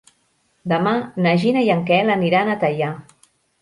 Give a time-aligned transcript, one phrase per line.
[0.73, 0.93] Demà
[1.27, 2.95] na Gina i en Quel aniran a Teià.